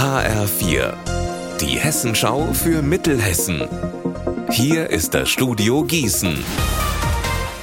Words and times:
HR4, 0.00 0.94
die 1.60 1.78
Hessenschau 1.78 2.54
für 2.54 2.80
Mittelhessen. 2.80 3.68
Hier 4.50 4.88
ist 4.88 5.12
das 5.12 5.28
Studio 5.28 5.84
Gießen. 5.84 6.42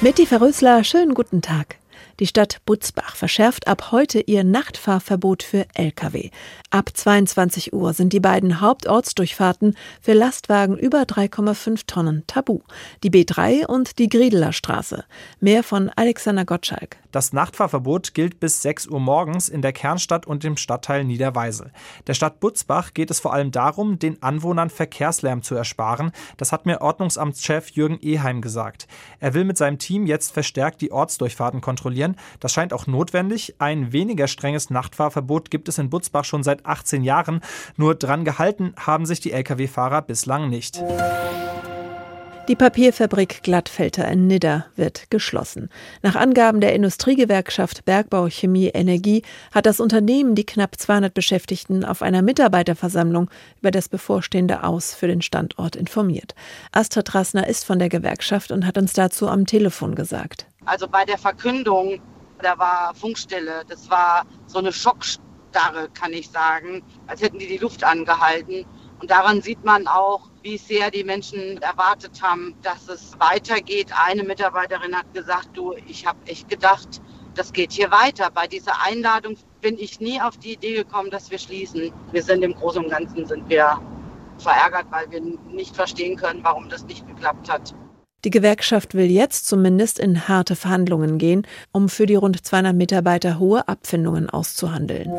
Mitty 0.00 0.24
Verrösler, 0.24 0.82
schönen 0.82 1.12
guten 1.12 1.42
Tag. 1.42 1.76
Die 2.22 2.28
Stadt 2.28 2.60
Butzbach 2.66 3.16
verschärft 3.16 3.66
ab 3.66 3.90
heute 3.90 4.20
ihr 4.20 4.44
Nachtfahrverbot 4.44 5.42
für 5.42 5.66
Lkw. 5.74 6.30
Ab 6.70 6.90
22 6.94 7.72
Uhr 7.72 7.94
sind 7.94 8.12
die 8.12 8.20
beiden 8.20 8.60
Hauptortsdurchfahrten 8.60 9.76
für 10.00 10.12
Lastwagen 10.12 10.78
über 10.78 11.02
3,5 11.02 11.80
Tonnen 11.88 12.22
tabu. 12.28 12.60
Die 13.02 13.10
B3 13.10 13.66
und 13.66 13.98
die 13.98 14.08
Griedeler 14.08 14.52
Straße. 14.52 15.04
Mehr 15.40 15.64
von 15.64 15.90
Alexander 15.96 16.44
Gottschalk. 16.44 16.96
Das 17.10 17.34
Nachtfahrverbot 17.34 18.14
gilt 18.14 18.40
bis 18.40 18.62
6 18.62 18.86
Uhr 18.86 18.98
morgens 18.98 19.50
in 19.50 19.60
der 19.60 19.74
Kernstadt 19.74 20.26
und 20.26 20.44
im 20.46 20.56
Stadtteil 20.56 21.04
Niederweisel. 21.04 21.70
Der 22.06 22.14
Stadt 22.14 22.40
Butzbach 22.40 22.94
geht 22.94 23.10
es 23.10 23.20
vor 23.20 23.34
allem 23.34 23.50
darum, 23.50 23.98
den 23.98 24.22
Anwohnern 24.22 24.70
Verkehrslärm 24.70 25.42
zu 25.42 25.54
ersparen. 25.54 26.12
Das 26.38 26.52
hat 26.52 26.64
mir 26.64 26.80
Ordnungsamtschef 26.80 27.68
Jürgen 27.72 27.98
Eheim 28.00 28.40
gesagt. 28.40 28.86
Er 29.20 29.34
will 29.34 29.44
mit 29.44 29.58
seinem 29.58 29.78
Team 29.78 30.06
jetzt 30.06 30.32
verstärkt 30.32 30.80
die 30.80 30.90
Ortsdurchfahrten 30.90 31.60
kontrollieren. 31.60 32.11
Das 32.40 32.52
scheint 32.52 32.72
auch 32.72 32.86
notwendig. 32.86 33.54
Ein 33.58 33.92
weniger 33.92 34.28
strenges 34.28 34.70
Nachtfahrverbot 34.70 35.50
gibt 35.50 35.68
es 35.68 35.78
in 35.78 35.90
Butzbach 35.90 36.24
schon 36.24 36.42
seit 36.42 36.66
18 36.66 37.02
Jahren. 37.02 37.40
Nur 37.76 37.94
dran 37.94 38.24
gehalten 38.24 38.74
haben 38.76 39.06
sich 39.06 39.20
die 39.20 39.32
Lkw-Fahrer 39.32 40.02
bislang 40.02 40.48
nicht. 40.48 40.82
Die 42.48 42.56
Papierfabrik 42.56 43.44
Glattfelter 43.44 44.08
in 44.08 44.26
Nidda 44.26 44.66
wird 44.74 45.10
geschlossen. 45.10 45.68
Nach 46.02 46.16
Angaben 46.16 46.60
der 46.60 46.74
Industriegewerkschaft 46.74 47.84
Bergbau 47.84 48.28
Chemie 48.28 48.66
Energie 48.66 49.22
hat 49.52 49.64
das 49.64 49.78
Unternehmen 49.78 50.34
die 50.34 50.44
knapp 50.44 50.76
200 50.76 51.14
Beschäftigten 51.14 51.84
auf 51.84 52.02
einer 52.02 52.20
Mitarbeiterversammlung 52.20 53.30
über 53.60 53.70
das 53.70 53.88
bevorstehende 53.88 54.64
Aus 54.64 54.92
für 54.92 55.06
den 55.06 55.22
Standort 55.22 55.76
informiert. 55.76 56.34
Astrid 56.72 57.14
Rassner 57.14 57.46
ist 57.46 57.64
von 57.64 57.78
der 57.78 57.88
Gewerkschaft 57.88 58.50
und 58.50 58.66
hat 58.66 58.76
uns 58.76 58.92
dazu 58.92 59.28
am 59.28 59.46
Telefon 59.46 59.94
gesagt. 59.94 60.46
Also 60.64 60.86
bei 60.88 61.04
der 61.04 61.18
Verkündung, 61.18 62.00
da 62.40 62.58
war 62.58 62.94
Funkstille. 62.94 63.64
Das 63.68 63.90
war 63.90 64.24
so 64.46 64.58
eine 64.58 64.72
Schockstarre, 64.72 65.88
kann 65.94 66.12
ich 66.12 66.30
sagen, 66.30 66.82
als 67.06 67.22
hätten 67.22 67.38
die 67.38 67.46
die 67.46 67.58
Luft 67.58 67.84
angehalten. 67.84 68.64
Und 69.00 69.10
daran 69.10 69.42
sieht 69.42 69.64
man 69.64 69.88
auch, 69.88 70.30
wie 70.42 70.56
sehr 70.56 70.90
die 70.90 71.02
Menschen 71.02 71.60
erwartet 71.60 72.22
haben, 72.22 72.54
dass 72.62 72.88
es 72.88 73.18
weitergeht. 73.18 73.88
Eine 74.06 74.22
Mitarbeiterin 74.22 74.96
hat 74.96 75.12
gesagt, 75.12 75.50
du, 75.54 75.74
ich 75.86 76.06
habe 76.06 76.18
echt 76.26 76.48
gedacht, 76.48 77.00
das 77.34 77.52
geht 77.52 77.72
hier 77.72 77.90
weiter. 77.90 78.30
Bei 78.30 78.46
dieser 78.46 78.80
Einladung 78.84 79.36
bin 79.60 79.78
ich 79.78 80.00
nie 80.00 80.20
auf 80.20 80.36
die 80.36 80.52
Idee 80.52 80.74
gekommen, 80.74 81.10
dass 81.10 81.30
wir 81.30 81.38
schließen. 81.38 81.92
Wir 82.12 82.22
sind 82.22 82.42
im 82.42 82.54
Großen 82.54 82.84
und 82.84 82.90
Ganzen 82.90 83.26
sind 83.26 83.48
wir 83.48 83.80
verärgert, 84.38 84.86
weil 84.90 85.10
wir 85.10 85.20
nicht 85.20 85.74
verstehen 85.74 86.16
können, 86.16 86.44
warum 86.44 86.68
das 86.68 86.84
nicht 86.84 87.06
geklappt 87.06 87.50
hat. 87.50 87.74
Die 88.24 88.30
Gewerkschaft 88.30 88.94
will 88.94 89.10
jetzt 89.10 89.48
zumindest 89.48 89.98
in 89.98 90.28
harte 90.28 90.54
Verhandlungen 90.54 91.18
gehen, 91.18 91.44
um 91.72 91.88
für 91.88 92.06
die 92.06 92.14
rund 92.14 92.44
200 92.44 92.74
Mitarbeiter 92.74 93.40
hohe 93.40 93.66
Abfindungen 93.66 94.30
auszuhandeln. 94.30 95.10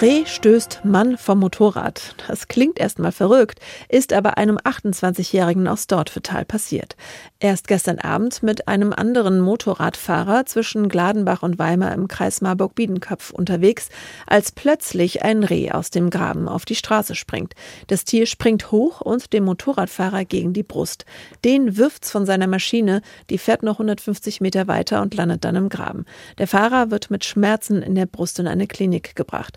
Reh 0.00 0.26
stößt 0.26 0.80
Mann 0.84 1.16
vom 1.16 1.38
Motorrad. 1.38 2.16
Das 2.26 2.48
klingt 2.48 2.80
erstmal 2.80 3.12
verrückt, 3.12 3.60
ist 3.88 4.12
aber 4.12 4.36
einem 4.38 4.58
28-Jährigen 4.58 5.68
aus 5.68 5.86
Dortvetal 5.86 6.44
passiert. 6.44 6.96
Er 7.38 7.54
ist 7.54 7.68
gestern 7.68 8.00
Abend 8.00 8.42
mit 8.42 8.66
einem 8.66 8.92
anderen 8.92 9.40
Motorradfahrer 9.40 10.46
zwischen 10.46 10.88
Gladenbach 10.88 11.44
und 11.44 11.60
Weimar 11.60 11.92
im 11.92 12.08
Kreis 12.08 12.40
Marburg-Biedenkopf 12.40 13.30
unterwegs, 13.30 13.88
als 14.26 14.50
plötzlich 14.50 15.22
ein 15.22 15.44
Reh 15.44 15.70
aus 15.70 15.90
dem 15.90 16.10
Graben 16.10 16.48
auf 16.48 16.64
die 16.64 16.74
Straße 16.74 17.14
springt. 17.14 17.54
Das 17.86 18.04
Tier 18.04 18.26
springt 18.26 18.72
hoch 18.72 19.00
und 19.00 19.32
dem 19.32 19.44
Motorradfahrer 19.44 20.24
gegen 20.24 20.52
die 20.52 20.64
Brust. 20.64 21.04
Den 21.44 21.76
wirft's 21.76 22.10
von 22.10 22.26
seiner 22.26 22.48
Maschine, 22.48 23.00
die 23.30 23.38
fährt 23.38 23.62
noch 23.62 23.76
150 23.76 24.40
Meter 24.40 24.66
weiter 24.66 25.02
und 25.02 25.14
landet 25.14 25.44
dann 25.44 25.54
im 25.54 25.68
Graben. 25.68 26.04
Der 26.38 26.48
Fahrer 26.48 26.90
wird 26.90 27.10
mit 27.10 27.24
Schmerzen 27.24 27.80
in 27.80 27.94
der 27.94 28.06
Brust 28.06 28.40
in 28.40 28.48
eine 28.48 28.66
Klinik 28.66 29.14
gebracht. 29.14 29.56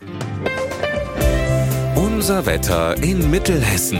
Unser 1.95 2.45
Wetter 2.45 3.01
in 3.03 3.29
Mittelhessen. 3.31 3.99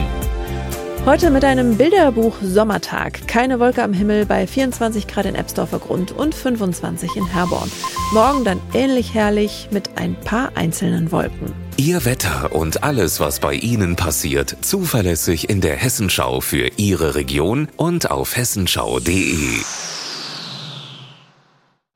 Heute 1.06 1.30
mit 1.30 1.44
einem 1.44 1.78
Bilderbuch 1.78 2.36
Sommertag. 2.42 3.26
Keine 3.26 3.60
Wolke 3.60 3.82
am 3.82 3.94
Himmel 3.94 4.26
bei 4.26 4.46
24 4.46 5.06
Grad 5.06 5.24
in 5.24 5.34
Ebsdorfer 5.34 5.78
Grund 5.78 6.12
und 6.12 6.34
25 6.34 7.16
in 7.16 7.26
Herborn. 7.26 7.70
Morgen 8.12 8.44
dann 8.44 8.60
ähnlich 8.74 9.14
herrlich 9.14 9.68
mit 9.70 9.96
ein 9.96 10.14
paar 10.20 10.52
einzelnen 10.54 11.10
Wolken. 11.10 11.54
Ihr 11.78 12.04
Wetter 12.04 12.52
und 12.52 12.82
alles, 12.82 13.20
was 13.20 13.40
bei 13.40 13.54
Ihnen 13.54 13.96
passiert, 13.96 14.56
zuverlässig 14.60 15.48
in 15.48 15.62
der 15.62 15.76
Hessenschau 15.76 16.42
für 16.42 16.68
Ihre 16.76 17.14
Region 17.14 17.68
und 17.76 18.10
auf 18.10 18.36
hessenschau.de. 18.36 19.62